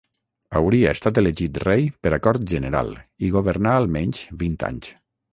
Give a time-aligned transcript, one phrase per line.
[0.59, 2.89] Hauria estat elegit rei per acord general
[3.27, 4.91] i governà almenys vint anys.